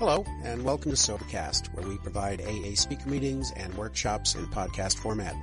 [0.00, 4.96] Hello, and welcome to Sobercast, where we provide AA speaker meetings and workshops in podcast
[4.96, 5.36] format.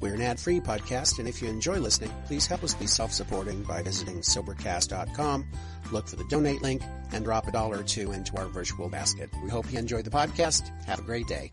[0.00, 3.82] We're an ad-free podcast, and if you enjoy listening, please help us be self-supporting by
[3.82, 5.46] visiting Sobercast.com,
[5.92, 6.80] look for the donate link,
[7.12, 9.28] and drop a dollar or two into our virtual basket.
[9.44, 10.70] We hope you enjoy the podcast.
[10.86, 11.52] Have a great day.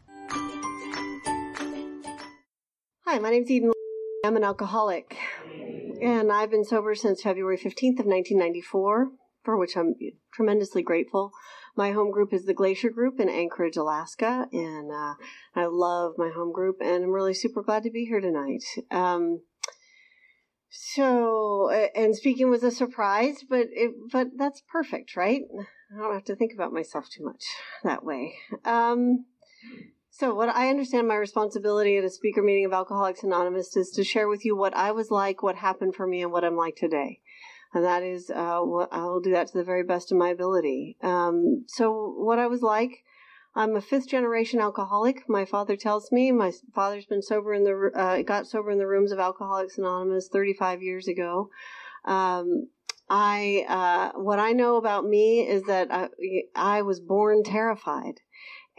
[3.06, 3.74] Hi, my name's Eden.
[4.26, 5.18] I'm an alcoholic,
[6.02, 9.10] and I've been sober since February 15th of 1994,
[9.44, 9.96] for which I'm
[10.34, 11.34] tremendously grateful.
[11.80, 15.14] My home group is the Glacier Group in Anchorage, Alaska, and uh,
[15.56, 18.66] I love my home group, and I'm really super glad to be here tonight.
[18.92, 19.44] Um,
[20.70, 25.44] so, and speaking was a surprise, but it, but that's perfect, right?
[25.96, 27.46] I don't have to think about myself too much
[27.86, 28.34] that way.
[28.66, 29.24] Um,
[30.10, 34.04] so, what I understand my responsibility at a speaker meeting of Alcoholics Anonymous is to
[34.04, 36.76] share with you what I was like, what happened for me, and what I'm like
[36.76, 37.22] today
[37.74, 40.30] and that is uh, what I will do that to the very best of my
[40.30, 40.98] ability.
[41.02, 43.04] Um, so, what I was like,
[43.56, 45.28] I'm a fifth generation alcoholic.
[45.28, 48.88] My father tells me my father's been sober in the uh, got sober in the
[48.88, 51.50] rooms of Alcoholics Anonymous 35 years ago.
[52.06, 52.70] Um,
[53.10, 56.10] I uh, what I know about me is that I,
[56.56, 58.22] I was born terrified.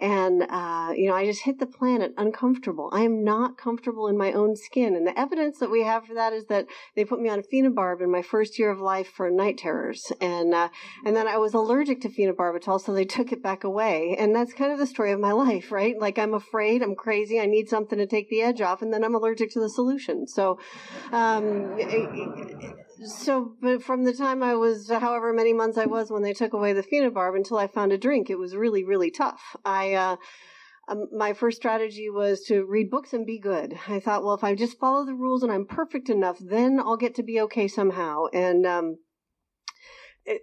[0.00, 2.88] And, uh, you know, I just hit the planet uncomfortable.
[2.92, 4.96] I am not comfortable in my own skin.
[4.96, 8.00] And the evidence that we have for that is that they put me on phenobarb
[8.00, 10.10] in my first year of life for night terrors.
[10.20, 10.70] And, uh,
[11.04, 14.16] and then I was allergic to phenobarbital, so they took it back away.
[14.18, 15.94] And that's kind of the story of my life, right?
[15.98, 19.04] Like I'm afraid, I'm crazy, I need something to take the edge off, and then
[19.04, 20.26] I'm allergic to the solution.
[20.26, 20.58] So,
[21.12, 21.76] um,
[23.04, 26.52] so, but from the time I was, however many months I was when they took
[26.52, 29.56] away the phenobarb until I found a drink, it was really, really tough.
[29.64, 30.16] I, uh,
[30.88, 33.78] um, my first strategy was to read books and be good.
[33.88, 36.96] I thought, well, if I just follow the rules and I'm perfect enough, then I'll
[36.96, 38.26] get to be okay somehow.
[38.32, 38.98] And, um,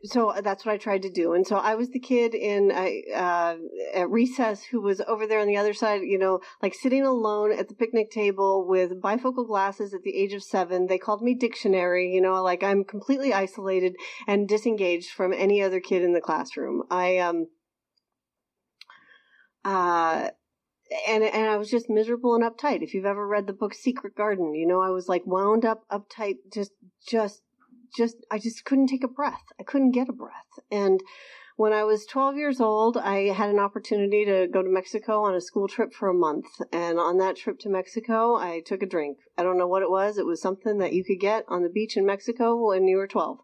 [0.04, 1.34] so that's what I tried to do.
[1.34, 3.56] And so I was the kid in uh,
[3.94, 7.52] at recess who was over there on the other side, you know, like sitting alone
[7.52, 10.88] at the picnic table with bifocal glasses at the age of seven.
[10.88, 13.96] They called me dictionary, you know, like I'm completely isolated
[14.28, 16.84] and disengaged from any other kid in the classroom.
[16.90, 17.48] I um
[19.64, 20.30] uh
[21.08, 22.82] and and I was just miserable and uptight.
[22.82, 25.84] If you've ever read the book Secret Garden, you know I was like wound up,
[25.92, 26.72] uptight, just
[27.08, 27.42] just
[27.98, 29.44] just I just couldn't take a breath.
[29.60, 30.60] I couldn't get a breath.
[30.72, 31.02] And
[31.58, 35.34] when I was 12 years old, I had an opportunity to go to Mexico on
[35.34, 36.46] a school trip for a month.
[36.72, 39.18] And on that trip to Mexico, I took a drink.
[39.40, 40.20] I don't know what it was.
[40.20, 43.08] It was something that you could get on the beach in Mexico when you were
[43.08, 43.40] 12.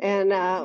[0.00, 0.64] And, uh,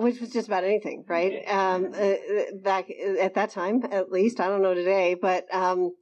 [0.00, 1.46] which was just about anything, right?
[1.46, 2.14] Um, uh,
[2.62, 2.86] back
[3.20, 4.40] at that time, at least.
[4.40, 5.92] I don't know today, but, um,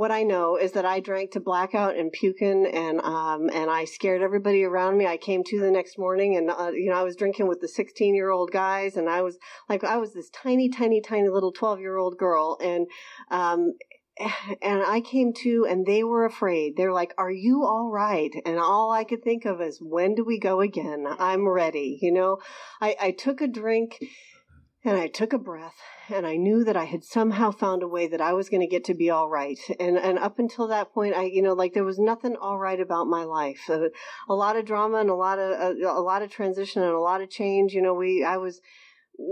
[0.00, 3.84] what I know is that I drank to blackout and puking, and um, and I
[3.84, 5.06] scared everybody around me.
[5.06, 7.68] I came to the next morning, and uh, you know I was drinking with the
[7.68, 9.36] sixteen year old guys, and I was
[9.68, 12.86] like I was this tiny, tiny, tiny little twelve year old girl, and
[13.30, 13.74] um,
[14.62, 16.78] and I came to, and they were afraid.
[16.78, 20.24] They're like, "Are you all right?" And all I could think of is, "When do
[20.24, 21.04] we go again?
[21.18, 22.38] I'm ready." You know,
[22.80, 23.98] I, I took a drink
[24.84, 25.76] and I took a breath
[26.08, 28.66] and I knew that I had somehow found a way that I was going to
[28.66, 29.58] get to be all right.
[29.78, 32.80] And, and up until that point, I, you know, like there was nothing all right
[32.80, 33.68] about my life.
[33.68, 33.90] A,
[34.28, 36.98] a lot of drama and a lot of, a, a lot of transition and a
[36.98, 37.74] lot of change.
[37.74, 38.60] You know, we, I was,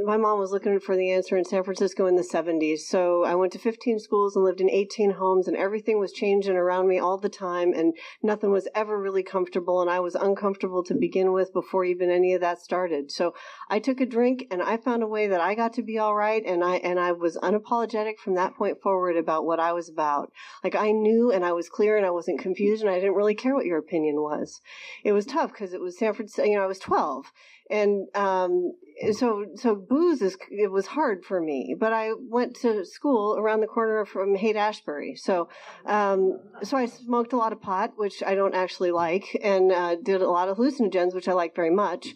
[0.04, 2.81] my mom was looking for the answer in San Francisco in the 70s.
[2.81, 6.56] So I went to 15 schools and lived in 18 homes, and everything was changing
[6.56, 9.81] around me all the time, and nothing was ever really comfortable.
[9.81, 13.10] And I was uncomfortable to begin with before even any of that started.
[13.10, 13.34] So
[13.69, 16.15] I took a drink, and I found a way that I got to be all
[16.15, 19.88] right, and I and I was unapologetic from that point forward about what I was
[19.88, 20.32] about.
[20.62, 23.34] Like I knew, and I was clear, and I wasn't confused, and I didn't really
[23.34, 24.60] care what your opinion was.
[25.05, 26.44] It was tough because it was San Francisco.
[26.44, 27.32] You know, I was 12
[27.70, 28.72] and um,
[29.12, 33.60] so so booze is it was hard for me but i went to school around
[33.60, 35.14] the corner from haight ashbury.
[35.16, 35.48] So
[35.86, 39.96] um, so i smoked a lot of pot which i don't actually like and uh,
[39.96, 42.14] did a lot of hallucinogens which i like very much.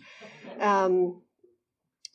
[0.60, 1.22] Um,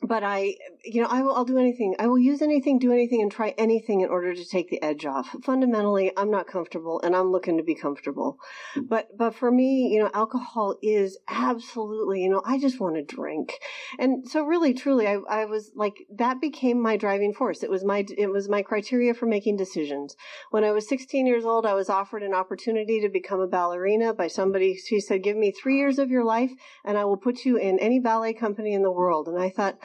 [0.02, 0.54] but I,
[0.84, 1.96] you know, I will, I'll do anything.
[1.98, 5.04] I will use anything, do anything, and try anything in order to take the edge
[5.04, 5.34] off.
[5.42, 8.38] Fundamentally, I'm not comfortable and I'm looking to be comfortable.
[8.76, 13.02] But, but for me, you know, alcohol is absolutely, you know, I just want to
[13.02, 13.54] drink.
[13.98, 17.64] And so really, truly, I, I was like, that became my driving force.
[17.64, 20.14] It was my, it was my criteria for making decisions.
[20.50, 24.14] When I was 16 years old, I was offered an opportunity to become a ballerina
[24.14, 24.76] by somebody.
[24.76, 26.52] She said, give me three years of your life
[26.84, 29.26] and I will put you in any ballet company in the world.
[29.26, 29.76] And I thought,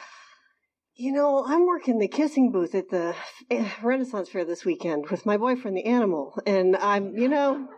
[0.96, 3.14] you know, I'm working the kissing booth at the
[3.82, 7.68] Renaissance Fair this weekend with my boyfriend, the animal, and I'm, you know,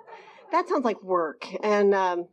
[0.52, 1.46] that sounds like work.
[1.62, 2.26] And um,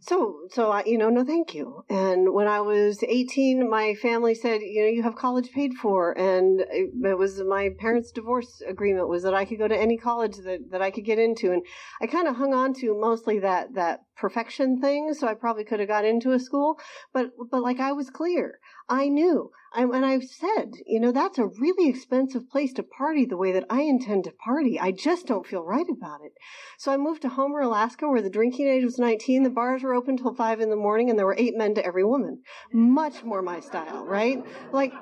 [0.00, 4.32] so so I, you know no thank you and when i was 18 my family
[4.32, 8.62] said you know you have college paid for and it, it, was my parents divorce
[8.64, 11.50] agreement was that i could go to any college that, that i could get into
[11.50, 11.66] and
[12.00, 15.80] i kind of hung on to mostly that that perfection thing so i probably could
[15.80, 16.78] have got into a school
[17.12, 19.50] but but like i was clear I knew.
[19.74, 23.52] I, and I've said, you know, that's a really expensive place to party the way
[23.52, 24.80] that I intend to party.
[24.80, 26.32] I just don't feel right about it.
[26.78, 29.42] So I moved to Homer, Alaska, where the drinking age was 19.
[29.42, 31.84] The bars were open till 5 in the morning, and there were eight men to
[31.84, 32.42] every woman.
[32.72, 34.42] Much more my style, right?
[34.72, 34.92] Like,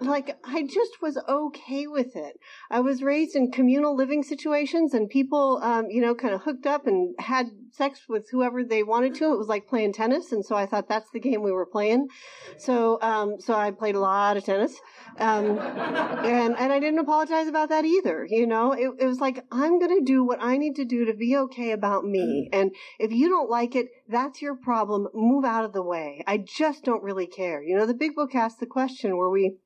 [0.00, 2.38] like I just was okay with it.
[2.70, 6.66] I was raised in communal living situations, and people, um, you know, kind of hooked
[6.66, 9.32] up and had sex with whoever they wanted to.
[9.32, 12.08] It was like playing tennis, and so I thought that's the game we were playing.
[12.56, 14.74] So, um, so I played a lot of tennis,
[15.18, 18.26] um, and and I didn't apologize about that either.
[18.28, 21.04] You know, it, it was like I'm going to do what I need to do
[21.04, 25.08] to be okay about me, and if you don't like it, that's your problem.
[25.14, 26.22] Move out of the way.
[26.26, 27.62] I just don't really care.
[27.62, 29.56] You know, the big book asks the question where we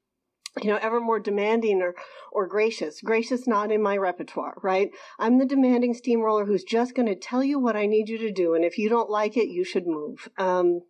[0.61, 1.95] you know, ever more demanding or,
[2.31, 3.00] or gracious.
[3.00, 4.91] Gracious not in my repertoire, right?
[5.19, 8.33] I'm the demanding steamroller who's just going to tell you what I need you to
[8.33, 10.29] do, and if you don't like it, you should move.
[10.37, 10.81] Um,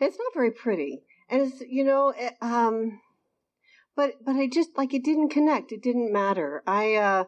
[0.00, 1.02] it's not very pretty,
[1.34, 3.00] and it's you know, it, eh, um,
[3.96, 5.72] but but I just like it didn't connect.
[5.72, 6.62] It didn't matter.
[6.66, 6.94] I.
[6.94, 7.24] Uh,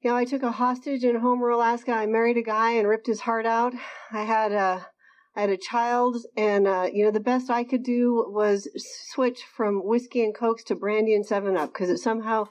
[0.00, 1.90] you know, I took a hostage in Homer, Alaska.
[1.90, 3.74] I married a guy and ripped his heart out.
[4.12, 4.86] I had a
[5.38, 8.68] I had a child, and uh, you know the best I could do was
[9.12, 12.48] switch from whiskey and cokes to brandy and Seven Up because it somehow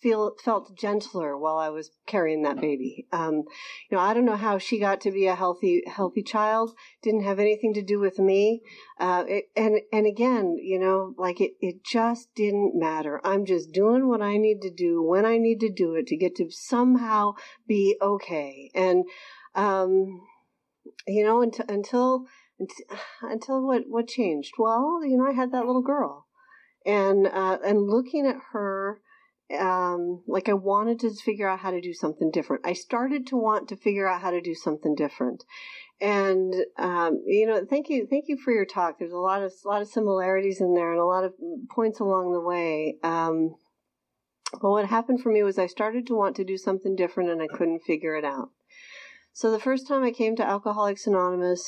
[0.00, 3.08] feel felt gentler while I was carrying that baby.
[3.10, 3.42] Um,
[3.90, 6.76] you know, I don't know how she got to be a healthy healthy child.
[7.02, 8.62] Didn't have anything to do with me.
[9.00, 13.20] Uh, it, and and again, you know, like it it just didn't matter.
[13.24, 16.16] I'm just doing what I need to do when I need to do it to
[16.16, 17.32] get to somehow
[17.66, 18.70] be okay.
[18.76, 19.06] And
[19.56, 20.20] um,
[21.06, 22.26] you know, until until
[23.22, 24.54] until what what changed?
[24.58, 26.26] Well, you know, I had that little girl,
[26.84, 29.00] and uh, and looking at her,
[29.58, 32.66] um, like I wanted to figure out how to do something different.
[32.66, 35.44] I started to want to figure out how to do something different,
[36.00, 38.98] and um, you know, thank you, thank you for your talk.
[38.98, 41.34] There's a lot of a lot of similarities in there, and a lot of
[41.70, 42.96] points along the way.
[43.02, 43.54] Um,
[44.52, 47.42] but what happened for me was I started to want to do something different, and
[47.42, 48.50] I couldn't figure it out.
[49.38, 51.64] So the first time I came to Alcoholics Anonymous,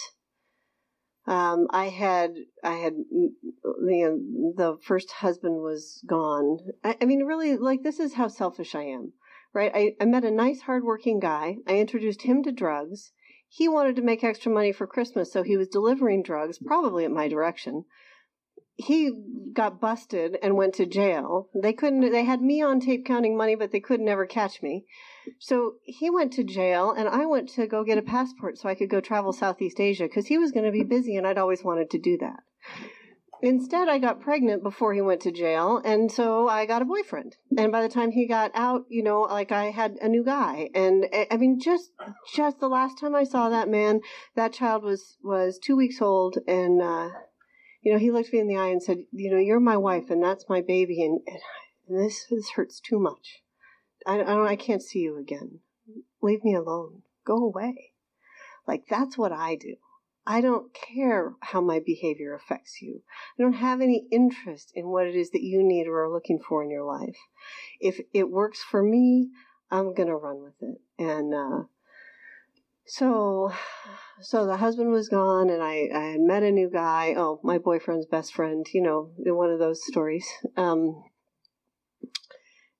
[1.24, 2.34] um, I had
[2.64, 6.58] I had you know, the first husband was gone.
[6.82, 9.12] I, I, mean, really, like this is how selfish I am,
[9.54, 9.70] right?
[9.72, 11.58] I, I met a nice, hardworking guy.
[11.64, 13.12] I introduced him to drugs.
[13.48, 17.12] He wanted to make extra money for Christmas, so he was delivering drugs, probably at
[17.12, 17.84] my direction
[18.80, 19.10] he
[19.52, 21.48] got busted and went to jail.
[21.54, 24.86] They couldn't, they had me on tape counting money, but they could never catch me.
[25.38, 28.74] So he went to jail and I went to go get a passport so I
[28.74, 31.62] could go travel Southeast Asia because he was going to be busy and I'd always
[31.62, 32.40] wanted to do that.
[33.42, 37.36] Instead, I got pregnant before he went to jail, and so I got a boyfriend.
[37.56, 40.68] And by the time he got out, you know, like I had a new guy.
[40.74, 41.90] And I mean, just
[42.34, 44.00] just the last time I saw that man,
[44.34, 47.08] that child was was two weeks old, and uh,
[47.82, 50.10] you know, he looked me in the eye and said, "You know, you're my wife,
[50.10, 51.20] and that's my baby, and,
[51.88, 53.42] and this this hurts too much.
[54.06, 55.60] I, I don't, I can't see you again.
[56.22, 57.02] Leave me alone.
[57.24, 57.92] Go away."
[58.66, 59.76] Like that's what I do.
[60.26, 63.02] I don't care how my behavior affects you.
[63.38, 66.38] I don't have any interest in what it is that you need or are looking
[66.38, 67.16] for in your life.
[67.80, 69.30] If it works for me,
[69.70, 70.80] I'm gonna run with it.
[70.98, 71.64] And uh,
[72.90, 73.52] so,
[74.20, 77.14] so the husband was gone, and I, I had met a new guy.
[77.16, 78.66] Oh, my boyfriend's best friend.
[78.74, 80.26] You know, one of those stories.
[80.56, 81.04] Um,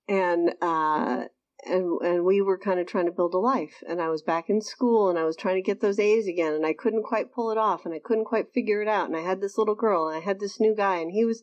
[0.09, 1.23] and uh,
[1.65, 4.49] and and we were kind of trying to build a life and i was back
[4.49, 7.31] in school and i was trying to get those a's again and i couldn't quite
[7.31, 9.75] pull it off and i couldn't quite figure it out and i had this little
[9.75, 11.41] girl and i had this new guy and he was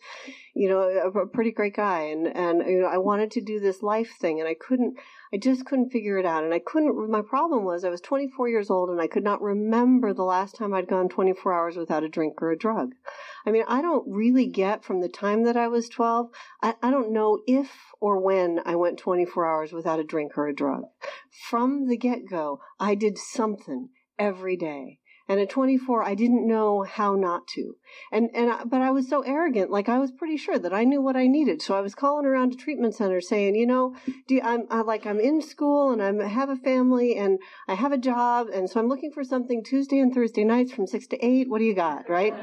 [0.54, 3.60] you know a, a pretty great guy and and you know i wanted to do
[3.60, 4.96] this life thing and i couldn't
[5.32, 6.44] I just couldn't figure it out.
[6.44, 9.42] And I couldn't, my problem was I was 24 years old and I could not
[9.42, 12.94] remember the last time I'd gone 24 hours without a drink or a drug.
[13.46, 16.30] I mean, I don't really get from the time that I was 12,
[16.62, 17.70] I, I don't know if
[18.00, 20.84] or when I went 24 hours without a drink or a drug.
[21.48, 24.98] From the get go, I did something every day.
[25.28, 27.76] And at 24, I didn't know how not to.
[28.10, 29.70] And, and, I, but I was so arrogant.
[29.70, 31.60] Like I was pretty sure that I knew what I needed.
[31.60, 33.94] So I was calling around to treatment centers saying, you know,
[34.26, 37.38] do you, I'm I, like, I'm in school and I'm, I have a family and
[37.68, 38.48] I have a job.
[38.52, 41.50] And so I'm looking for something Tuesday and Thursday nights from six to eight.
[41.50, 42.08] What do you got?
[42.08, 42.34] Right.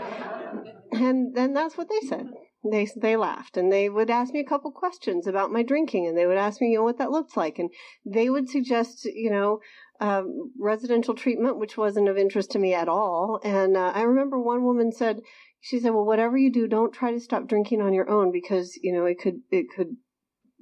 [0.91, 2.29] And then that's what they said
[2.71, 6.17] they they laughed and they would ask me a couple questions about my drinking and
[6.17, 7.69] they would ask me you know what that looked like and
[8.05, 9.59] they would suggest you know
[9.99, 13.39] um, residential treatment, which wasn't of interest to me at all.
[13.43, 15.21] And uh, I remember one woman said,
[15.61, 18.77] she said, "Well, whatever you do, don't try to stop drinking on your own because
[18.81, 19.95] you know it could it could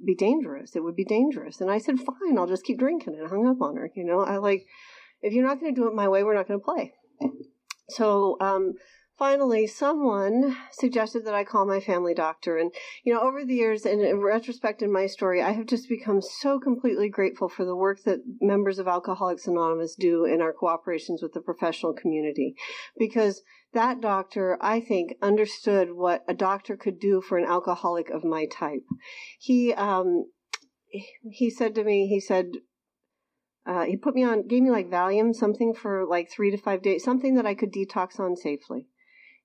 [0.04, 0.74] be dangerous.
[0.74, 3.60] It would be dangerous." And I said, "Fine, I'll just keep drinking." And hung up
[3.60, 3.90] on her.
[3.94, 4.64] You know, I like
[5.20, 6.92] if you're not going to do it my way, we're not going to play.
[7.90, 8.74] So um,
[9.18, 12.56] finally, someone suggested that I call my family doctor.
[12.56, 12.72] And,
[13.04, 16.20] you know, over the years, and in retrospect in my story, I have just become
[16.20, 21.22] so completely grateful for the work that members of Alcoholics Anonymous do in our cooperations
[21.22, 22.54] with the professional community.
[22.98, 23.42] Because
[23.72, 28.46] that doctor, I think, understood what a doctor could do for an alcoholic of my
[28.46, 28.84] type.
[29.38, 30.26] He, um,
[30.88, 32.46] he said to me, he said,
[33.66, 36.82] uh, he put me on, gave me like Valium, something for like three to five
[36.82, 38.88] days, something that I could detox on safely.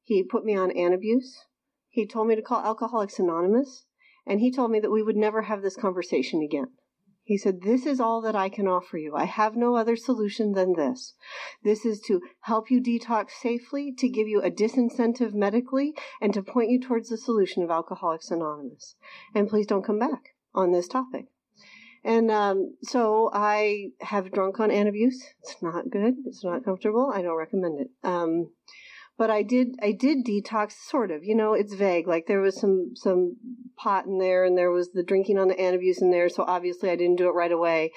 [0.04, 1.46] He put me on Antabuse.
[1.90, 3.86] He told me to call Alcoholics Anonymous,
[4.26, 6.68] and he told me that we would never have this conversation again.
[7.30, 9.16] He said, This is all that I can offer you.
[9.16, 11.14] I have no other solution than this.
[11.64, 16.42] This is to help you detox safely, to give you a disincentive medically, and to
[16.42, 18.96] point you towards the solution of Alcoholics Anonymous.
[19.36, 21.28] And please don't come back on this topic.
[22.04, 25.22] And um, so I have drunk on Antabuse.
[25.44, 26.16] It's not good.
[26.26, 27.12] It's not comfortable.
[27.14, 27.92] I don't recommend it.
[28.04, 28.54] Um,
[29.20, 31.26] but I did I did detox sort of.
[31.26, 32.08] You know, it's vague.
[32.08, 33.36] Like there was some some
[33.76, 36.30] pot in there, and there was the drinking on the Antabuse in there.
[36.30, 37.92] So obviously I didn't do it right away.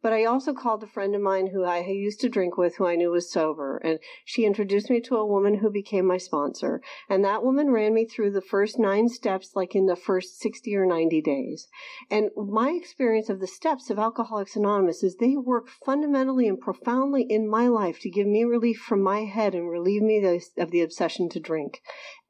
[0.00, 2.86] But I also called a friend of mine who I used to drink with, who
[2.86, 6.80] I knew was sober, and she introduced me to a woman who became my sponsor.
[7.08, 10.76] And that woman ran me through the first nine steps, like in the first 60
[10.76, 11.66] or 90 days.
[12.08, 17.22] And my experience of the steps of Alcoholics Anonymous is they work fundamentally and profoundly
[17.22, 20.24] in my life to give me relief from my head and relieve me
[20.56, 21.82] of the obsession to drink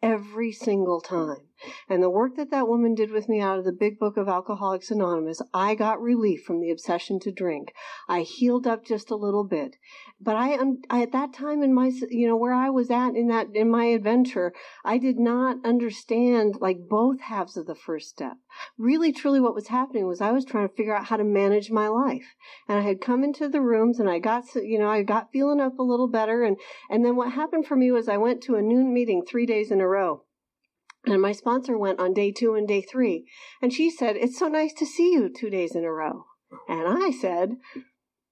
[0.02, 1.48] every single time.
[1.88, 4.28] And the work that that woman did with me out of the big book of
[4.28, 7.72] Alcoholics Anonymous, I got relief from the obsession to drink.
[8.08, 9.76] I healed up just a little bit.
[10.20, 10.56] But I,
[10.88, 13.70] I at that time in my, you know, where I was at in that, in
[13.70, 14.52] my adventure,
[14.84, 18.36] I did not understand like both halves of the first step.
[18.76, 21.70] Really, truly what was happening was I was trying to figure out how to manage
[21.70, 22.36] my life.
[22.68, 25.60] And I had come into the rooms and I got, you know, I got feeling
[25.60, 26.42] up a little better.
[26.42, 26.56] And,
[26.90, 29.70] and then what happened for me was I went to a noon meeting three days
[29.70, 30.24] in a row.
[31.06, 33.26] And my sponsor went on day two and day three.
[33.62, 36.24] And she said, It's so nice to see you two days in a row.
[36.68, 37.56] And I said,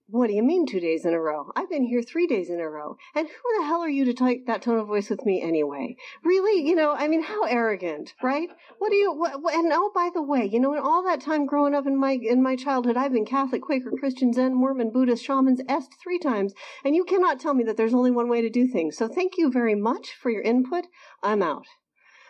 [0.09, 1.51] What do you mean two days in a row?
[1.57, 2.97] I've been here three days in a row.
[3.17, 5.97] And who the hell are you to take that tone of voice with me anyway?
[6.23, 6.65] Really?
[6.65, 8.49] You know, I mean, how arrogant, right?
[8.79, 11.21] What do you, what, what, and oh, by the way, you know, in all that
[11.21, 14.91] time growing up in my, in my childhood, I've been Catholic, Quaker, Christian, Zen, Mormon,
[14.91, 16.55] Buddhist, shamans, est three times.
[16.85, 18.97] And you cannot tell me that there's only one way to do things.
[18.97, 20.87] So thank you very much for your input.
[21.25, 21.67] I'm out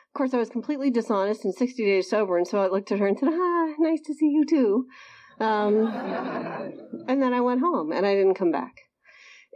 [0.08, 3.00] Of course, I was completely dishonest and 60 days sober, and so I looked at
[3.00, 4.86] her and said, "Ah, nice to see you too."
[5.38, 5.86] Um,
[7.08, 8.74] and then I went home, and I didn't come back.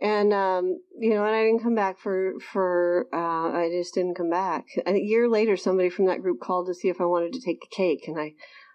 [0.03, 4.15] And um, you know, and I didn't come back for for uh, I just didn't
[4.15, 4.65] come back.
[4.87, 7.41] And a year later, somebody from that group called to see if I wanted to
[7.41, 8.33] take the cake, and I,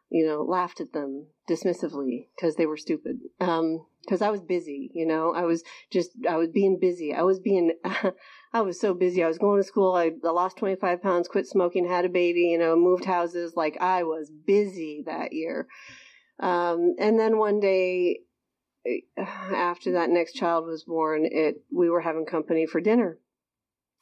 [0.09, 3.17] you know, laughed at them dismissively because they were stupid.
[3.39, 7.11] Um, because I was busy, you know, I was just I was being busy.
[7.11, 7.73] I was being
[8.53, 9.23] I was so busy.
[9.23, 9.95] I was going to school.
[9.95, 13.53] I, I lost 25 pounds, quit smoking, had a baby, you know, moved houses.
[13.55, 15.67] Like I was busy that year.
[16.39, 18.19] Um, and then one day
[19.17, 23.19] after that next child was born, it, we were having company for dinner.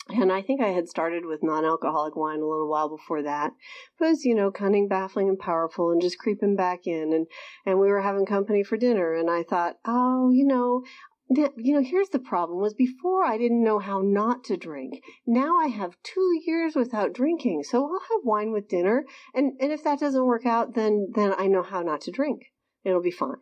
[0.10, 3.54] And I think I had started with non alcoholic wine a little while before that.
[4.00, 7.14] It was, you know, cunning, baffling, and powerful and just creeping back in.
[7.14, 7.28] And,
[7.66, 9.14] and we were having company for dinner.
[9.14, 10.84] And I thought, oh, you know,
[11.38, 15.02] you know, here's the problem was before I didn't know how not to drink.
[15.26, 17.64] Now I have two years without drinking.
[17.64, 19.06] So I'll have wine with dinner.
[19.34, 22.42] And, and if that doesn't work out, then, then I know how not to drink.
[22.84, 23.38] It'll be fine.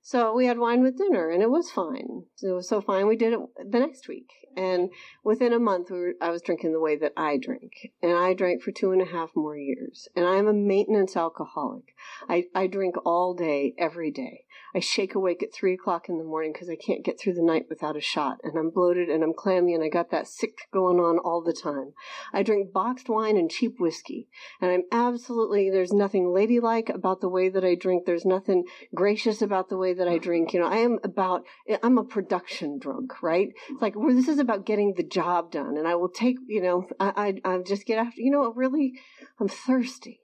[0.00, 2.24] So we had wine with dinner and it was fine.
[2.42, 4.30] It was so fine we did it the next week.
[4.56, 4.90] And
[5.22, 7.72] within a month, we were, I was drinking the way that I drink.
[8.02, 10.08] And I drank for two and a half more years.
[10.16, 11.94] And I am a maintenance alcoholic.
[12.28, 14.44] I, I drink all day, every day.
[14.74, 17.42] I shake awake at three o'clock in the morning because I can't get through the
[17.42, 18.38] night without a shot.
[18.42, 21.52] And I'm bloated and I'm clammy and I got that sick going on all the
[21.52, 21.92] time.
[22.32, 24.28] I drink boxed wine and cheap whiskey.
[24.60, 28.04] And I'm absolutely, there's nothing ladylike about the way that I drink.
[28.04, 30.52] There's nothing gracious about the way that I drink.
[30.52, 31.44] You know, I am about,
[31.82, 33.48] I'm a production drunk, right?
[33.70, 35.76] It's like, well, this is about getting the job done.
[35.76, 38.92] And I will take, you know, I, I, I just get after, you know, really,
[39.40, 40.20] I'm thirsty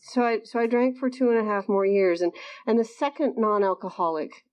[0.00, 2.32] so I so I drank for two and a half more years, and
[2.66, 4.44] and the second non-alcoholic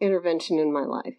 [0.00, 1.14] intervention in my life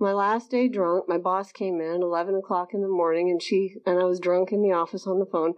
[0.00, 1.04] my last day drunk.
[1.06, 4.50] My boss came in eleven o'clock in the morning, and she and I was drunk
[4.50, 5.52] in the office on the phone.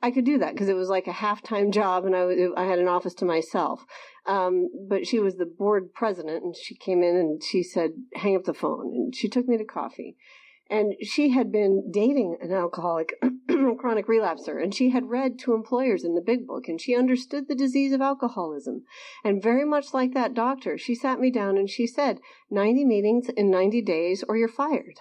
[0.00, 2.26] I could do that because it was like a half time job, and I
[2.56, 3.84] I had an office to myself.
[4.26, 8.34] Um, but she was the board president, and she came in and she said, "Hang
[8.34, 10.16] up the phone," and she took me to coffee.
[10.72, 13.12] And she had been dating an alcoholic,
[13.78, 17.46] chronic relapser, and she had read to employers in the big book, and she understood
[17.46, 18.84] the disease of alcoholism.
[19.22, 23.28] And very much like that doctor, she sat me down and she said, 90 meetings
[23.28, 24.94] in 90 days or you're fired.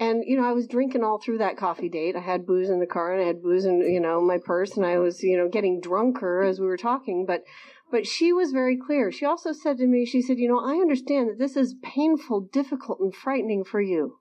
[0.00, 2.16] And, you know, I was drinking all through that coffee date.
[2.16, 4.76] I had booze in the car and I had booze in, you know, my purse
[4.76, 7.26] and I was, you know, getting drunker as we were talking.
[7.26, 7.44] But,
[7.92, 9.12] but she was very clear.
[9.12, 12.48] She also said to me, she said, you know, I understand that this is painful,
[12.52, 14.19] difficult, and frightening for you.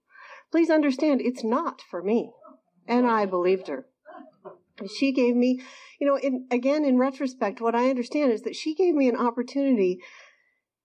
[0.52, 2.32] Please understand, it's not for me.
[2.88, 3.88] And I believed her.
[4.98, 5.62] She gave me,
[6.00, 9.18] you know, in, again, in retrospect, what I understand is that she gave me an
[9.18, 10.00] opportunity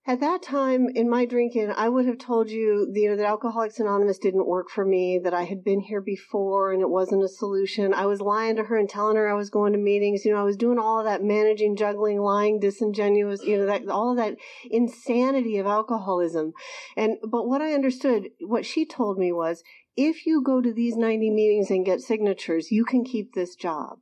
[0.07, 3.79] at that time in my drinking, I would have told you, you know, that Alcoholics
[3.79, 7.27] Anonymous didn't work for me, that I had been here before and it wasn't a
[7.27, 7.91] solution.
[7.91, 10.23] I was lying to her and telling her I was going to meetings.
[10.23, 13.87] You know, I was doing all of that managing, juggling, lying, disingenuous, you know, that,
[13.87, 14.37] all of that
[14.69, 16.53] insanity of alcoholism.
[16.95, 19.63] And, but what I understood, what she told me was,
[19.97, 23.97] if you go to these 90 meetings and get signatures, you can keep this job.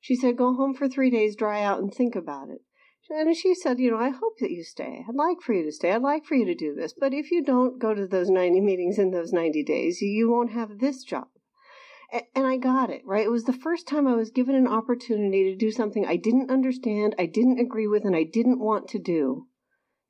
[0.00, 2.60] She said, go home for three days, dry out, and think about it.
[3.08, 5.04] And she said, You know, I hope that you stay.
[5.08, 5.92] I'd like for you to stay.
[5.92, 6.92] I'd like for you to do this.
[6.92, 10.52] But if you don't go to those 90 meetings in those 90 days, you won't
[10.52, 11.28] have this job.
[12.34, 13.26] And I got it, right?
[13.26, 16.50] It was the first time I was given an opportunity to do something I didn't
[16.50, 19.48] understand, I didn't agree with, and I didn't want to do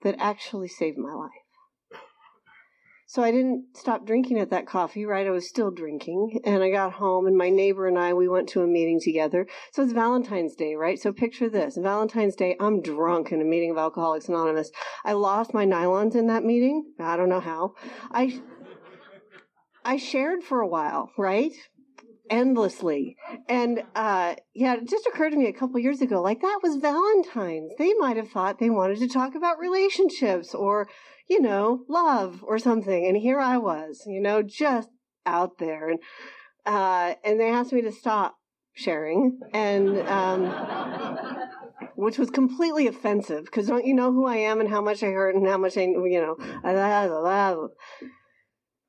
[0.02, 1.45] that actually saved my life.
[3.08, 5.28] So I didn't stop drinking at that coffee, right?
[5.28, 6.40] I was still drinking.
[6.44, 9.46] And I got home and my neighbor and I, we went to a meeting together.
[9.72, 10.98] So it's Valentine's Day, right?
[10.98, 11.76] So picture this.
[11.76, 14.72] Valentine's Day, I'm drunk in a meeting of Alcoholics Anonymous.
[15.04, 16.84] I lost my nylons in that meeting.
[16.98, 17.74] I don't know how.
[18.10, 18.40] I,
[19.84, 21.52] I shared for a while, right?
[22.28, 23.16] endlessly.
[23.48, 26.76] And uh, yeah, it just occurred to me a couple years ago, like that was
[26.76, 27.72] Valentine's.
[27.78, 30.88] They might have thought they wanted to talk about relationships or
[31.28, 33.06] you know, love or something.
[33.06, 34.90] And here I was, you know, just
[35.24, 35.88] out there.
[35.90, 35.98] And,
[36.64, 38.36] uh, and they asked me to stop
[38.74, 40.46] sharing and, um,
[41.96, 45.08] which was completely offensive because don't you know who I am and how much I
[45.08, 47.70] hurt and how much I, you know,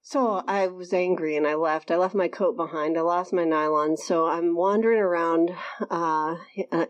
[0.01, 1.91] so I was angry and I left.
[1.91, 2.97] I left my coat behind.
[2.97, 3.97] I lost my nylon.
[3.97, 5.51] So I'm wandering around
[5.89, 6.35] uh,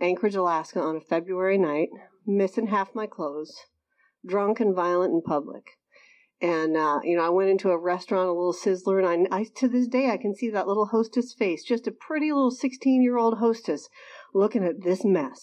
[0.01, 1.89] Anchorage, Alaska on a February night,
[2.27, 3.55] missing half my clothes
[4.27, 5.77] drunk and violent in public.
[6.39, 9.45] And, uh, you know, I went into a restaurant, a little sizzler, and I, I,
[9.55, 13.01] to this day, I can see that little hostess face, just a pretty little 16
[13.01, 13.89] year old hostess
[14.35, 15.39] looking at this mess.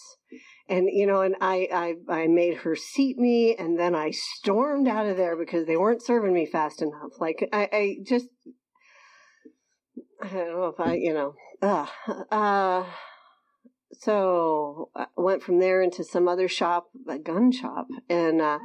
[0.69, 1.67] And, you know, and I,
[2.09, 5.75] I, I made her seat me, and then I stormed out of there because they
[5.75, 7.19] weren't serving me fast enough.
[7.19, 8.27] Like, I, I just,
[10.23, 11.87] I don't know if I, you know, uh,
[12.31, 12.85] uh,
[13.99, 18.59] so I went from there into some other shop, a gun shop, and uh,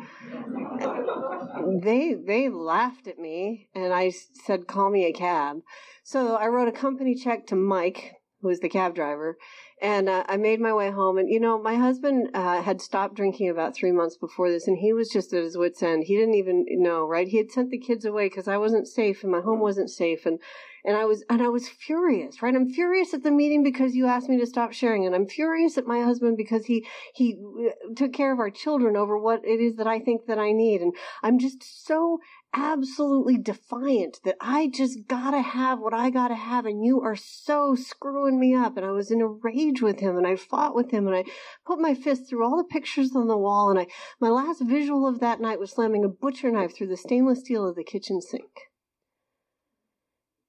[1.82, 5.60] they they laughed at me, and I said, "Call me a cab."
[6.02, 9.36] So I wrote a company check to Mike, who was the cab driver,
[9.80, 11.18] and uh, I made my way home.
[11.18, 14.78] And you know, my husband uh, had stopped drinking about three months before this, and
[14.78, 16.04] he was just at his wits' end.
[16.04, 17.28] He didn't even know, right?
[17.28, 20.26] He had sent the kids away because I wasn't safe, and my home wasn't safe,
[20.26, 20.38] and
[20.84, 22.54] and I was and I was furious, right?
[22.54, 25.76] I'm furious at the meeting because you asked me to stop sharing, and I'm furious
[25.76, 29.60] at my husband because he he uh, took care of our children over what it
[29.60, 32.20] is that I think that I need, and I'm just so
[32.52, 37.74] absolutely defiant that I just gotta have what I gotta have, and you are so
[37.74, 38.76] screwing me up.
[38.76, 41.24] And I was in a rage with him, and I fought with him, and I
[41.64, 43.86] put my fist through all the pictures on the wall, and I
[44.20, 47.68] my last visual of that night was slamming a butcher knife through the stainless steel
[47.68, 48.52] of the kitchen sink.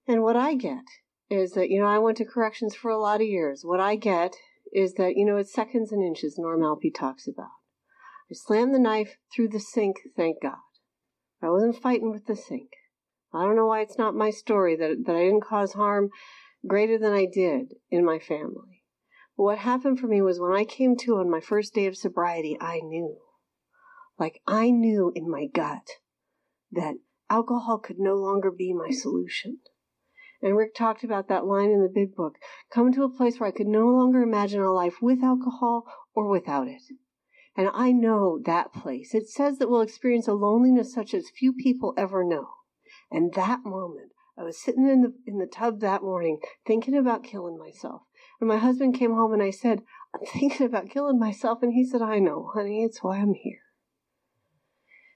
[0.08, 0.84] And what I get
[1.30, 3.62] is that, you know, I went to corrections for a lot of years.
[3.64, 4.36] What I get
[4.74, 7.52] is that, you know, it's seconds and inches Norm Alpe talks about.
[8.30, 10.58] I slammed the knife through the sink, thank God.
[11.42, 12.70] I wasn't fighting with the sink.
[13.34, 16.10] I don't know why it's not my story that, that I didn't cause harm
[16.68, 18.84] greater than I did in my family.
[19.38, 21.98] But what happened for me was when I came to on my first day of
[21.98, 23.18] sobriety, I knew.
[24.20, 25.88] Like I knew in my gut
[26.72, 26.96] that
[27.30, 29.60] alcohol could no longer be my solution.
[30.44, 32.36] And Rick talked about that line in the big book
[32.74, 36.28] come to a place where I could no longer imagine a life with alcohol or
[36.28, 36.82] without it.
[37.56, 39.14] And I know that place.
[39.14, 42.48] It says that we'll experience a loneliness such as few people ever know.
[43.12, 47.24] And that moment, I was sitting in the in the tub that morning thinking about
[47.24, 48.04] killing myself.
[48.40, 49.82] And my husband came home and I said,
[50.16, 51.62] I'm thinking about killing myself.
[51.62, 53.61] And he said, I know, honey, it's why I'm here.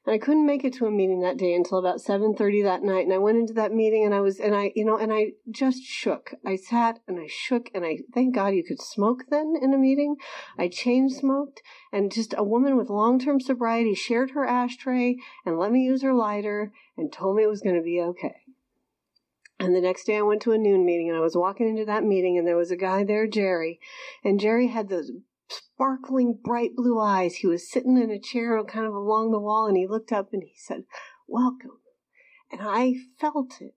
[0.05, 3.05] And I couldn't make it to a meeting that day until about 7:30 that night
[3.05, 5.33] and I went into that meeting and I was and I you know and I
[5.49, 6.35] just shook.
[6.45, 9.77] I sat and I shook and I thank God you could smoke then in a
[9.77, 10.17] meeting.
[10.57, 15.71] I chain smoked and just a woman with long-term sobriety shared her ashtray and let
[15.71, 18.41] me use her lighter and told me it was going to be okay.
[19.59, 21.85] And the next day I went to a noon meeting and I was walking into
[21.85, 23.79] that meeting and there was a guy there, Jerry,
[24.23, 25.11] and Jerry had those
[25.49, 27.35] sparkling bright blue eyes.
[27.35, 30.33] He was sitting in a chair kind of along the wall and he looked up
[30.33, 30.83] and he said,
[31.27, 31.79] Welcome.
[32.51, 33.75] And I felt it.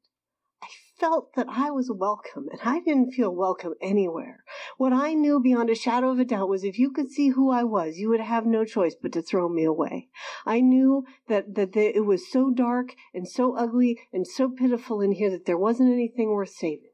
[0.63, 4.45] I felt that I was welcome and I didn't feel welcome anywhere.
[4.77, 7.51] What I knew beyond a shadow of a doubt was if you could see who
[7.51, 10.09] I was, you would have no choice but to throw me away.
[10.45, 15.01] I knew that, that the, it was so dark and so ugly and so pitiful
[15.01, 16.88] in here that there wasn't anything worth saving.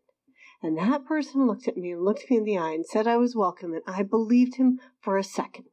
[0.64, 3.18] And that person looked at me and looked me in the eye and said I
[3.18, 5.66] was welcome, and I believed him for a second.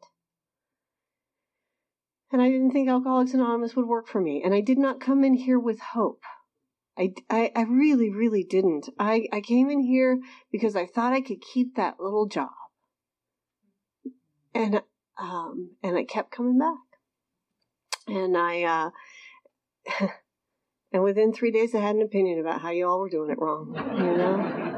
[2.29, 5.23] And I didn't think Alcoholics Anonymous would work for me, and I did not come
[5.23, 6.23] in here with hope.
[6.97, 8.89] I, I, I really, really didn't.
[8.99, 10.19] I, I came in here
[10.51, 12.49] because I thought I could keep that little job.
[14.53, 14.81] And,
[15.17, 16.75] um, and I kept coming back.
[18.07, 20.07] And I, uh,
[20.91, 23.39] and within three days I had an opinion about how you all were doing it
[23.39, 24.70] wrong, you know?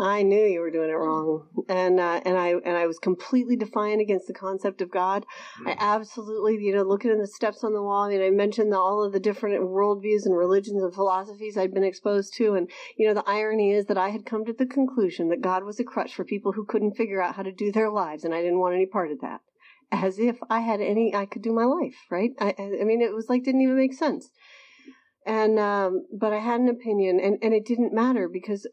[0.00, 3.54] I knew you were doing it wrong, and uh, and I and I was completely
[3.54, 5.26] defiant against the concept of God.
[5.66, 8.04] I absolutely, you know, looking at the steps on the wall.
[8.04, 11.74] I mean, I mentioned the, all of the different worldviews and religions and philosophies I'd
[11.74, 14.64] been exposed to, and you know, the irony is that I had come to the
[14.64, 17.70] conclusion that God was a crutch for people who couldn't figure out how to do
[17.70, 19.42] their lives, and I didn't want any part of that.
[19.92, 22.30] As if I had any, I could do my life, right?
[22.40, 24.30] I, I mean, it was like didn't even make sense
[25.26, 28.66] and um, but I had an opinion, and and it didn't matter because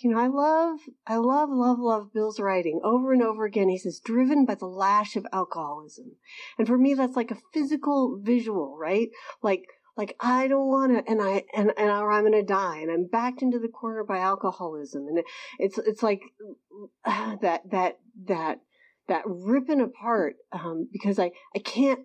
[0.00, 3.68] you know, I love, I love, love, love Bill's writing over and over again.
[3.68, 6.12] He says, driven by the lash of alcoholism.
[6.58, 9.08] And for me, that's like a physical visual, right?
[9.42, 9.64] Like,
[9.96, 12.90] like I don't want to, and I, and, and or I'm going to die and
[12.90, 15.06] I'm backed into the corner by alcoholism.
[15.08, 15.24] And
[15.58, 16.22] it's, it's like
[17.04, 18.60] that, that, that,
[19.08, 22.00] that ripping apart, um, because I, I can't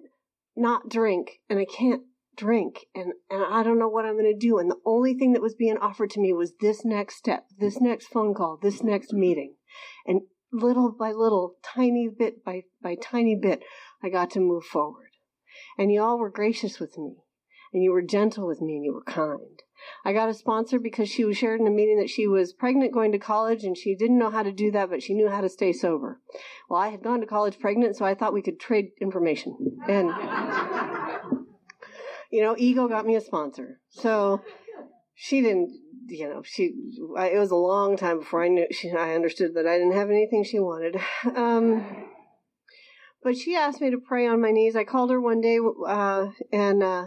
[0.55, 2.01] not drink and I can't
[2.39, 4.57] drink and, and I don't know what I'm going to do.
[4.57, 7.81] And the only thing that was being offered to me was this next step, this
[7.81, 9.55] next phone call, this next meeting.
[10.07, 10.21] And
[10.51, 13.61] little by little, tiny bit by, by tiny bit,
[14.03, 15.09] I got to move forward.
[15.77, 17.17] And you all were gracious with me
[17.73, 19.59] and you were gentle with me and you were kind.
[20.03, 22.93] I got a sponsor because she was shared in a meeting that she was pregnant
[22.93, 25.41] going to college and she didn't know how to do that, but she knew how
[25.41, 26.19] to stay sober.
[26.69, 29.55] Well, I had gone to college pregnant, so I thought we could trade information.
[29.87, 30.09] And
[32.29, 33.79] you know, ego got me a sponsor.
[33.89, 34.41] So
[35.15, 35.71] she didn't,
[36.07, 36.73] you know, she,
[37.17, 39.93] I, it was a long time before I knew, she, I understood that I didn't
[39.93, 40.97] have anything she wanted.
[41.35, 42.05] Um,
[43.21, 44.77] but she asked me to pray on my knees.
[44.77, 47.05] I called her one day, uh, and, uh,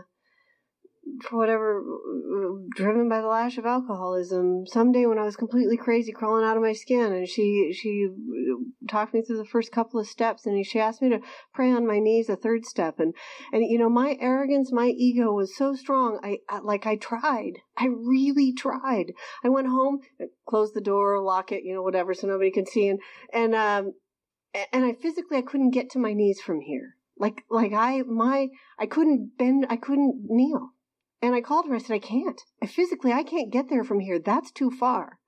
[1.22, 1.82] for whatever,
[2.76, 4.66] driven by the lash of alcoholism.
[4.66, 8.08] Someday when I was completely crazy, crawling out of my skin, and she she
[8.88, 11.20] talked me through the first couple of steps, and she asked me to
[11.52, 13.14] pray on my knees, a third step, and
[13.52, 16.20] and you know my arrogance, my ego was so strong.
[16.22, 19.12] I, I like I tried, I really tried.
[19.44, 20.00] I went home,
[20.46, 23.00] closed the door, lock it, you know, whatever, so nobody could see, and
[23.32, 23.94] and um
[24.72, 26.96] and I physically I couldn't get to my knees from here.
[27.18, 30.70] Like like I my I couldn't bend, I couldn't kneel.
[31.22, 31.76] And I called her.
[31.76, 32.40] I said, I can't.
[32.60, 34.18] I physically, I can't get there from here.
[34.18, 35.20] That's too far.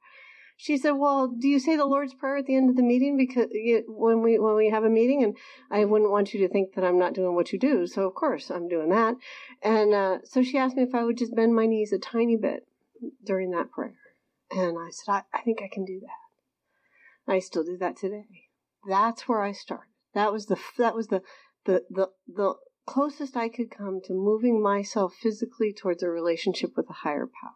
[0.57, 3.17] She said, "Well, do you say the Lord's Prayer at the end of the meeting
[3.17, 3.49] because
[3.89, 5.37] when we when we have a meeting, and
[5.71, 7.87] I wouldn't want you to think that I'm not doing what you do.
[7.89, 9.17] So of course I'm doing that."
[9.63, 12.37] And uh, so she asked me if I would just bend my knees a tiny
[12.37, 12.69] bit
[13.25, 13.99] during that prayer,
[14.51, 18.27] and I said, I, "I think I can do that." I still do that today.
[18.87, 19.91] That's where I started.
[20.15, 21.23] That was the that was the
[21.65, 22.55] the the the
[22.87, 27.53] closest I could come to moving myself physically towards a relationship with a higher power.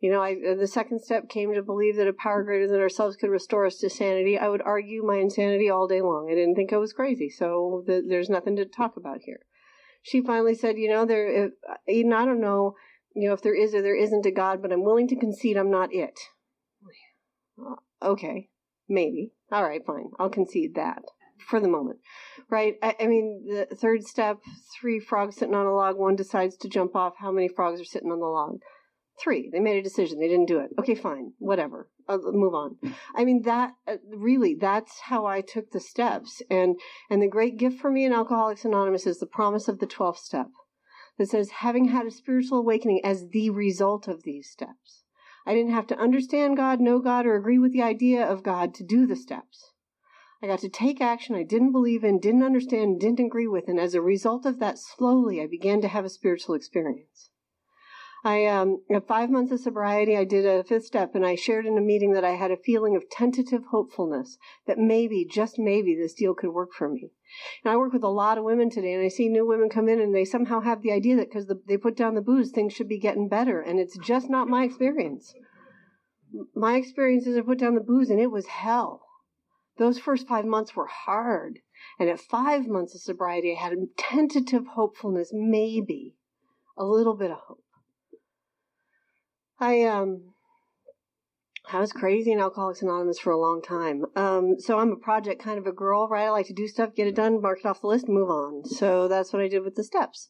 [0.00, 3.16] You know, I, the second step came to believe that a power greater than ourselves
[3.16, 4.38] could restore us to sanity.
[4.38, 6.28] I would argue my insanity all day long.
[6.30, 9.40] I didn't think I was crazy, so the, there's nothing to talk about here.
[10.02, 11.46] She finally said, "You know, there.
[11.46, 11.52] If,
[11.86, 12.76] Eden, I don't know,
[13.14, 15.58] you know, if there is or there isn't a God, but I'm willing to concede
[15.58, 16.18] I'm not it."
[18.02, 18.48] Okay,
[18.88, 19.34] maybe.
[19.52, 20.12] All right, fine.
[20.18, 21.02] I'll concede that
[21.40, 21.98] for the moment,
[22.48, 22.76] right?
[22.82, 24.38] I, I, mean, the third step:
[24.78, 25.96] three frogs sitting on a log.
[25.96, 27.14] One decides to jump off.
[27.18, 28.60] How many frogs are sitting on the log?
[29.22, 29.50] Three.
[29.52, 30.18] They made a decision.
[30.18, 30.70] They didn't do it.
[30.78, 31.90] Okay, fine, whatever.
[32.08, 32.76] I'll move on.
[33.14, 36.42] I mean, that uh, really, that's how I took the steps.
[36.50, 36.76] And
[37.10, 40.20] and the great gift for me in Alcoholics Anonymous is the promise of the twelfth
[40.20, 40.48] step
[41.20, 45.04] that says, having had a spiritual awakening as the result of these steps.
[45.46, 48.72] I didn't have to understand God, know God, or agree with the idea of God
[48.74, 49.72] to do the steps.
[50.42, 53.78] I got to take action I didn't believe in, didn't understand, didn't agree with, and
[53.78, 57.30] as a result of that, slowly I began to have a spiritual experience.
[58.22, 61.66] I um, at five months of sobriety, I did a fifth step, and I shared
[61.66, 65.94] in a meeting that I had a feeling of tentative hopefulness that maybe, just maybe,
[65.94, 67.12] this deal could work for me.
[67.64, 69.88] And I work with a lot of women today, and I see new women come
[69.88, 72.50] in, and they somehow have the idea that because the, they put down the booze,
[72.50, 75.32] things should be getting better, and it's just not my experience.
[76.54, 79.02] My experience is I put down the booze, and it was hell.
[79.80, 81.60] Those first five months were hard.
[81.98, 86.16] And at five months of sobriety, I had a tentative hopefulness, maybe
[86.76, 87.64] a little bit of hope.
[89.58, 90.34] I um
[91.72, 94.04] I was crazy in Alcoholics Anonymous for a long time.
[94.16, 96.26] Um, so I'm a project kind of a girl, right?
[96.26, 98.66] I like to do stuff, get it done, mark it off the list, move on.
[98.66, 100.28] So that's what I did with the steps.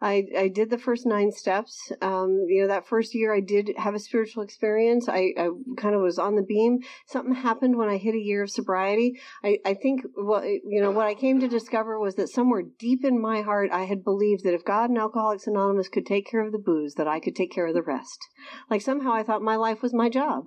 [0.00, 1.90] I, I did the first nine steps.
[2.00, 5.08] Um, you know, that first year I did have a spiritual experience.
[5.08, 6.78] I, I kind of was on the beam.
[7.06, 9.20] Something happened when I hit a year of sobriety.
[9.42, 13.04] I, I think what, you know, what I came to discover was that somewhere deep
[13.04, 16.44] in my heart, I had believed that if God and Alcoholics Anonymous could take care
[16.44, 18.18] of the booze, that I could take care of the rest.
[18.70, 20.44] Like somehow I thought my life was my job.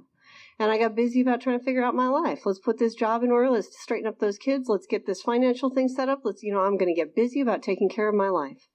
[0.59, 2.45] And I got busy about trying to figure out my life.
[2.45, 3.49] Let's put this job in order.
[3.49, 4.69] Let's straighten up those kids.
[4.69, 6.21] Let's get this financial thing set up.
[6.23, 8.69] Let's, you know, I'm going to get busy about taking care of my life.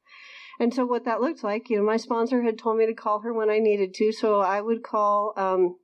[0.59, 3.21] And so what that looked like, you know, my sponsor had told me to call
[3.21, 4.13] her when I needed to.
[4.13, 5.77] So I would call, um,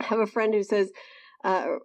[0.00, 0.90] have a friend who says,
[1.42, 1.76] uh,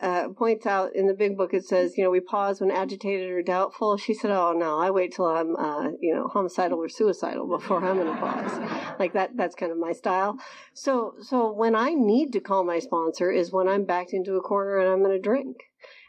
[0.00, 3.30] uh, points out in the big book, it says, you know, we pause when agitated
[3.30, 3.96] or doubtful.
[3.96, 7.84] She said, oh no, I wait till I'm, uh, you know, homicidal or suicidal before
[7.84, 8.96] I'm going to pause.
[8.98, 10.38] like that, that's kind of my style.
[10.74, 14.42] So, so when I need to call my sponsor is when I'm backed into a
[14.42, 15.56] corner and I'm going to drink.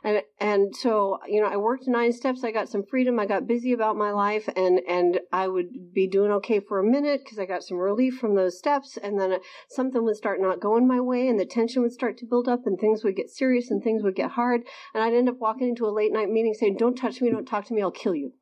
[0.04, 2.44] And and so you know, I worked nine steps.
[2.44, 3.20] I got some freedom.
[3.20, 6.84] I got busy about my life, and and I would be doing okay for a
[6.84, 8.98] minute because I got some relief from those steps.
[9.02, 12.18] And then uh, something would start not going my way, and the tension would start
[12.20, 14.62] to build up, and things would get serious, and things would get hard.
[14.94, 17.32] And I'd end up walking into a late night meeting saying, "Don't touch me.
[17.32, 17.82] Don't talk to me.
[17.82, 18.34] I'll kill you."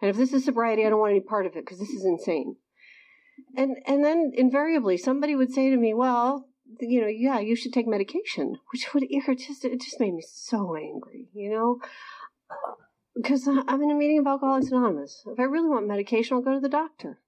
[0.00, 2.04] And if this is sobriety, I don't want any part of it because this is
[2.04, 2.56] insane.
[3.56, 6.48] And and then invariably somebody would say to me, "Well,
[6.80, 9.04] you know, yeah, you should take medication, which would
[9.38, 11.78] just it just made me so angry, you know,
[12.50, 12.72] uh,
[13.14, 15.22] because I'm in a meeting of Alcoholics Anonymous.
[15.26, 17.20] If I really want medication, I'll go to the doctor.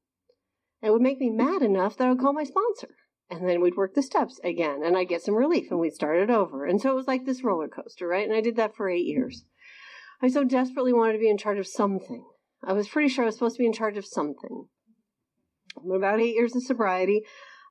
[0.82, 2.96] It would make me mad enough that I would call my sponsor,
[3.30, 6.18] and then we'd work the steps again, and I'd get some relief, and we'd start
[6.18, 6.66] it over.
[6.66, 8.26] And so it was like this roller coaster, right?
[8.26, 9.44] And I did that for eight years.
[10.22, 12.24] I so desperately wanted to be in charge of something.
[12.62, 14.68] I was pretty sure I was supposed to be in charge of something.
[15.94, 17.22] About eight years of sobriety,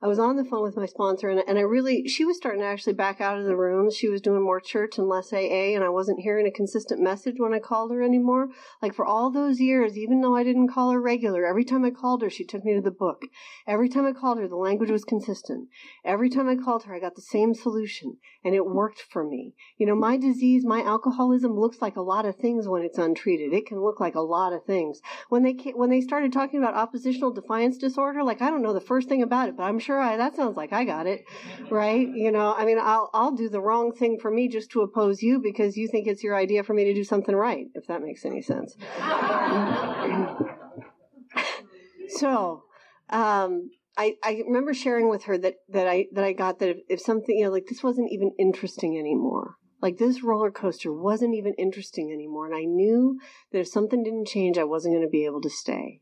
[0.04, 2.60] I was on the phone with my sponsor, and, and I really, she was starting
[2.60, 3.89] to actually back out of the room.
[3.89, 7.36] She was doing more church and less AA, and I wasn't hearing a consistent message
[7.38, 8.50] when I called her anymore.
[8.82, 11.89] Like for all those years, even though I didn't call her regular, every time I
[11.89, 13.22] called her, she took me to the book.
[13.66, 15.70] Every time I called her, the language was consistent.
[16.04, 19.54] Every time I called her, I got the same solution, and it worked for me.
[19.78, 23.54] You know, my disease, my alcoholism looks like a lot of things when it's untreated.
[23.54, 25.00] It can look like a lot of things.
[25.30, 28.82] When they when they started talking about oppositional defiance disorder, like I don't know the
[28.82, 31.26] first thing about it, but I'm sure sure I, that sounds like I got it,
[31.70, 32.08] right?
[32.08, 35.22] You know, I mean, I'll, I'll do the wrong thing for me just to oppose
[35.22, 38.02] you because you think it's your idea for me to do something right, if that
[38.02, 38.76] makes any sense.
[42.08, 42.64] so,
[43.10, 46.78] um, I, I remember sharing with her that, that I that I got that if,
[46.90, 51.36] if something you know like this wasn't even interesting anymore like this roller coaster wasn't
[51.36, 53.20] even interesting anymore and I knew
[53.52, 56.02] that if something didn't change I wasn't going to be able to stay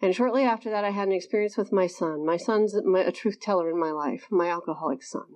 [0.00, 2.24] and shortly after that, I had an experience with my son.
[2.24, 5.26] My son's a truth teller in my life, my alcoholic son.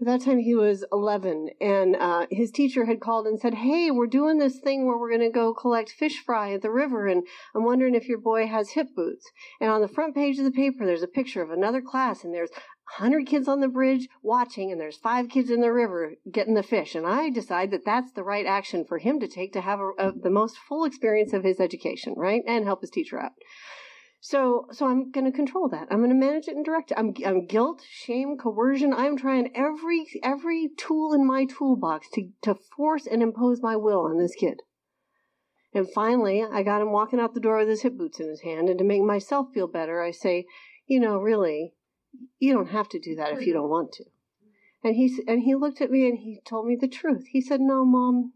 [0.00, 3.92] At that time, he was 11, and uh, his teacher had called and said, Hey,
[3.92, 7.06] we're doing this thing where we're going to go collect fish fry at the river,
[7.06, 9.30] and I'm wondering if your boy has hip boots.
[9.60, 12.34] And on the front page of the paper, there's a picture of another class, and
[12.34, 12.50] there's
[12.98, 16.62] 100 kids on the bridge watching, and there's five kids in the river getting the
[16.62, 16.94] fish.
[16.94, 19.90] And I decide that that's the right action for him to take to have a,
[19.98, 22.42] a, the most full experience of his education, right?
[22.46, 23.32] And help his teacher out.
[24.20, 25.88] So, so I'm going to control that.
[25.90, 26.98] I'm going to manage it and direct it.
[26.98, 28.94] I'm, I'm guilt, shame, coercion.
[28.94, 34.00] I'm trying every, every tool in my toolbox to, to force and impose my will
[34.00, 34.60] on this kid.
[35.74, 38.42] And finally, I got him walking out the door with his hip boots in his
[38.42, 38.68] hand.
[38.68, 40.46] And to make myself feel better, I say,
[40.86, 41.74] you know, really,
[42.38, 43.62] you don't have to do that if you mm-hmm.
[43.62, 44.04] don't want to.
[44.82, 47.26] And he, and he looked at me and he told me the truth.
[47.30, 48.32] He said, no, mom,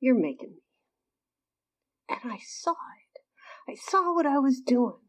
[0.00, 0.62] you're making me.
[2.08, 3.20] And I saw it.
[3.68, 5.05] I saw what I was doing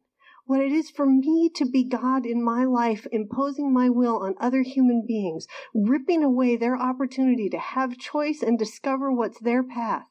[0.47, 4.33] what it is for me to be God in my life, imposing my will on
[4.39, 10.05] other human beings, ripping away their opportunity to have choice and discover what's their path.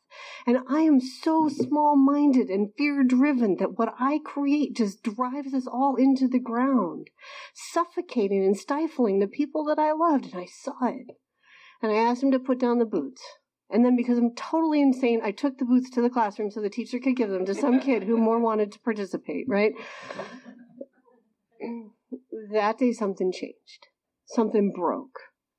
[0.46, 5.54] And I am so small minded and fear driven that what I create just drives
[5.54, 7.08] us all into the ground,
[7.54, 10.26] suffocating and stifling the people that I loved.
[10.26, 11.16] And I saw it.
[11.82, 13.22] And I asked him to put down the boots.
[13.68, 16.70] And then because I'm totally insane, I took the booths to the classroom so the
[16.70, 19.72] teacher could give them to some kid who more wanted to participate, right?
[22.52, 23.88] That day something changed.
[24.26, 25.18] Something broke.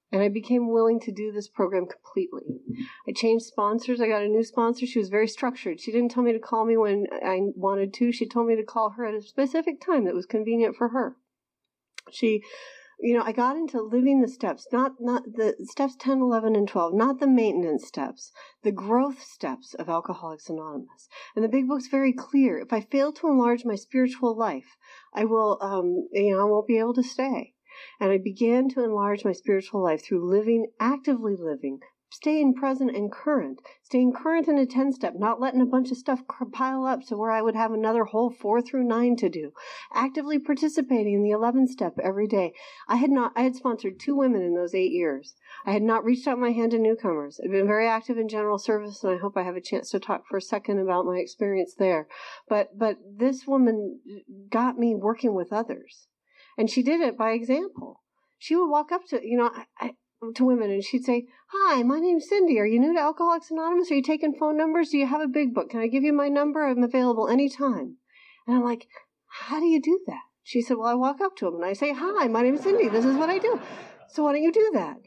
[0.10, 2.62] And I became willing to do this program completely.
[3.08, 4.00] I changed sponsors.
[4.00, 4.86] I got a new sponsor.
[4.86, 5.82] She was very structured.
[5.82, 8.14] She didn't tell me to call me when I wanted to.
[8.14, 11.18] She told me to call her at a specific time that was convenient for her.
[12.10, 12.42] She
[13.00, 16.68] you know, I got into living the steps, not not the steps 10, 11, and
[16.68, 18.32] 12, not the maintenance steps,
[18.64, 21.08] the growth steps of Alcoholics Anonymous.
[21.36, 22.58] And the big book's very clear.
[22.58, 24.78] If I fail to enlarge my spiritual life,
[25.14, 27.54] I will, um, you know, I won't be able to stay.
[28.00, 33.12] And I began to enlarge my spiritual life through living, actively living, staying present and
[33.12, 36.22] current, staying current in a 10 step, not letting a bunch of stuff
[36.54, 39.52] pile up to where I would have another whole four through nine to do,
[39.94, 42.54] actively participating in the 11 step every day.
[42.88, 45.36] I had not, I had sponsored two women in those eight years.
[45.66, 47.40] I had not reached out my hand to newcomers.
[47.44, 50.00] I've been very active in general service and I hope I have a chance to
[50.00, 52.08] talk for a second about my experience there.
[52.48, 54.00] But, but this woman
[54.50, 56.08] got me working with others
[56.58, 58.02] and she did it by example.
[58.40, 59.92] She would walk up to, you know, I, I
[60.36, 62.60] to women and she'd say, Hi, my name's Cindy.
[62.60, 63.92] Are you new to Alcoholics Anonymous?
[63.92, 64.90] Are you taking phone numbers?
[64.90, 65.70] Do you have a big book?
[65.70, 66.66] Can I give you my number?
[66.66, 67.98] I'm available anytime.
[68.48, 68.88] And I'm like,
[69.28, 70.22] How do you do that?
[70.44, 72.90] She said, Well, I walk up to them and I say, Hi, my name's Cindy.
[72.90, 73.60] This is what I do.
[74.10, 74.98] So why don't you do that?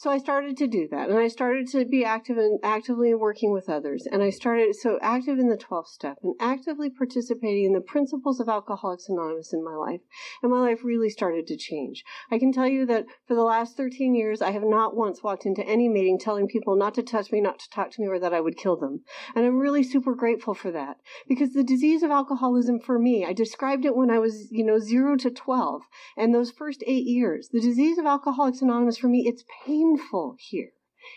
[0.00, 3.50] So I started to do that, and I started to be active and actively working
[3.52, 4.06] with others.
[4.06, 8.38] And I started so active in the 12th step and actively participating in the principles
[8.38, 9.98] of Alcoholics Anonymous in my life.
[10.40, 12.04] And my life really started to change.
[12.30, 15.44] I can tell you that for the last 13 years, I have not once walked
[15.44, 18.20] into any meeting telling people not to touch me, not to talk to me, or
[18.20, 19.00] that I would kill them.
[19.34, 23.32] And I'm really super grateful for that because the disease of alcoholism for me, I
[23.32, 25.82] described it when I was, you know, zero to 12,
[26.16, 27.48] and those first eight years.
[27.52, 30.72] The disease of Alcoholics Anonymous for me, it's pain painful here.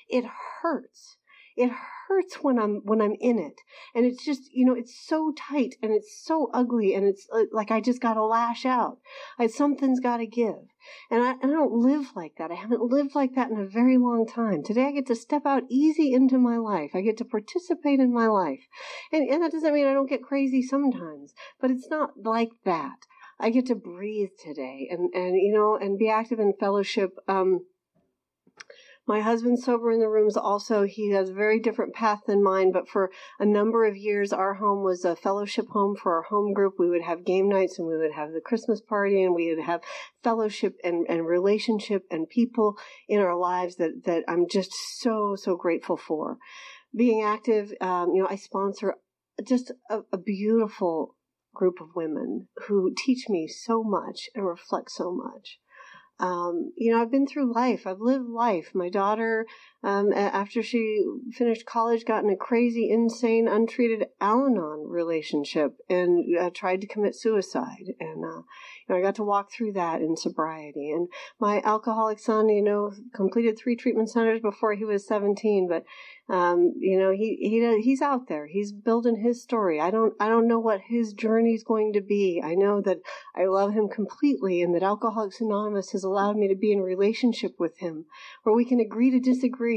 [0.10, 0.26] It
[0.62, 1.18] hurts.
[1.58, 1.70] It
[2.08, 3.60] hurts when I'm when I'm in it,
[3.94, 7.44] and it's just you know it's so tight and it's so ugly and it's uh,
[7.52, 9.00] like I just got to lash out.
[9.38, 10.64] I, something's got to give,
[11.10, 12.52] and I, and I don't live like that.
[12.52, 14.64] I haven't lived like that in a very long time.
[14.64, 16.92] Today I get to step out easy into my life.
[16.94, 18.64] I get to participate in my life,
[19.12, 23.08] and and that doesn't mean I don't get crazy sometimes, but it's not like that.
[23.42, 27.18] I get to breathe today, and and you know and be active in fellowship.
[27.28, 27.66] Um,
[29.08, 30.84] my husband's sober in the rooms also.
[30.84, 34.54] He has a very different path than mine, but for a number of years, our
[34.56, 36.76] home was a fellowship home for our home group.
[36.78, 39.64] We would have game nights and we would have the Christmas party and we would
[39.64, 39.82] have
[40.24, 42.78] fellowship and, and relationship and people
[43.10, 46.38] in our lives that, that I'm just so, so grateful for.
[46.96, 48.96] Being active, um, you know, I sponsor
[49.44, 51.16] just a, a beautiful
[51.54, 55.60] group of women who teach me so much and reflect so much
[56.20, 57.88] um, you know, I've been through life.
[57.88, 58.72] I've lived life.
[58.74, 59.46] My daughter,
[59.84, 66.52] um, after she finished college, got in a crazy, insane, untreated Al-Anon relationship and uh,
[66.54, 67.94] tried to commit suicide.
[68.00, 70.92] And uh, you know, I got to walk through that in sobriety.
[70.92, 71.08] And
[71.40, 75.84] my alcoholic son, you know, completed three treatment centers before he was 17, but
[76.32, 78.48] um, you know, he he he's out there.
[78.48, 79.82] He's building his story.
[79.82, 82.42] I don't I don't know what his journey is going to be.
[82.42, 83.00] I know that
[83.36, 87.60] I love him completely, and that Alcoholics Anonymous has allowed me to be in relationship
[87.60, 88.06] with him,
[88.44, 89.71] where we can agree to disagree.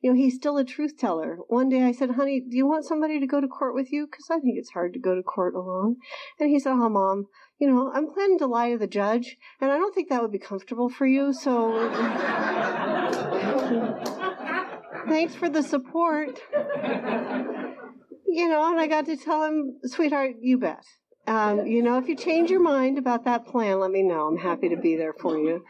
[0.00, 1.38] You know, he's still a truth teller.
[1.48, 4.06] One day I said, "Honey, do you want somebody to go to court with you?
[4.06, 5.96] Because I think it's hard to go to court alone."
[6.38, 7.26] And he said, "Oh, mom."
[7.58, 10.32] You know, I'm planning to lie to the judge, and I don't think that would
[10.32, 11.72] be comfortable for you, so.
[15.08, 16.40] thanks for the support.
[18.26, 20.84] You know, and I got to tell him, sweetheart, you bet.
[21.26, 24.26] Um, you know, if you change your mind about that plan, let me know.
[24.26, 25.64] I'm happy to be there for you.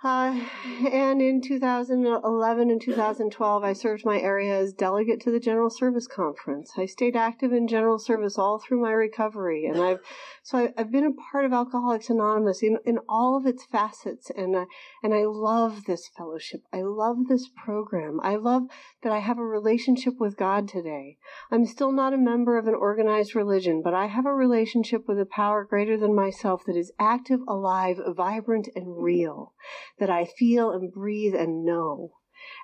[0.00, 0.40] Uh,
[0.92, 6.06] and in 2011 and 2012, I served my area as delegate to the General Service
[6.06, 6.72] Conference.
[6.76, 9.98] I stayed active in general service all through my recovery, and I've
[10.44, 14.30] so I, have been a part of Alcoholics Anonymous in, in all of its facets,
[14.30, 14.66] and uh,
[15.02, 16.60] and I love this fellowship.
[16.72, 18.20] I love this program.
[18.22, 18.64] I love
[19.02, 21.18] that I have a relationship with God today.
[21.50, 25.18] I'm still not a member of an organized religion, but I have a relationship with
[25.18, 29.54] a power greater than myself that is active, alive, vibrant, and real.
[29.98, 32.12] That I feel and breathe and know.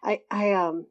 [0.03, 0.87] I I um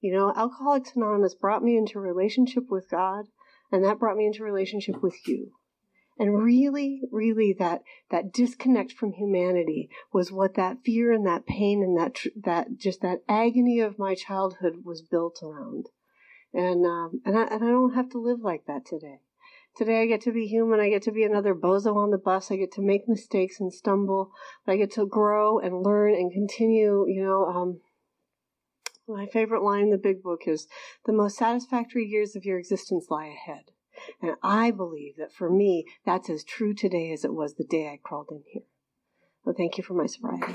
[0.00, 3.26] you know, Alcoholics Anonymous brought me into relationship with God,
[3.72, 5.52] and that brought me into relationship with you.
[6.18, 11.82] And really, really that, that disconnect from humanity was what that fear and that pain
[11.82, 15.86] and that, that, just that agony of my childhood was built around.
[16.54, 19.20] And, um, and I, and I don't have to live like that today.
[19.76, 20.80] Today I get to be human.
[20.80, 22.50] I get to be another bozo on the bus.
[22.50, 24.30] I get to make mistakes and stumble.
[24.64, 27.80] But I get to grow and learn and continue, you know, um,
[29.06, 30.66] My favorite line in the big book is
[31.04, 33.72] The most satisfactory years of your existence lie ahead.
[34.22, 37.88] And I believe that for me, that's as true today as it was the day
[37.88, 38.62] I crawled in here.
[39.44, 40.54] So thank you for my sobriety.